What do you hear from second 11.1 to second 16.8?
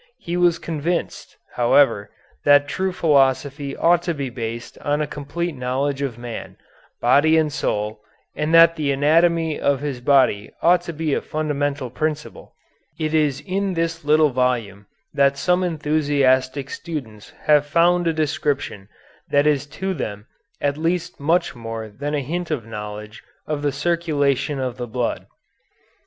a fundamental principle. It is in this little volume that some enthusiastic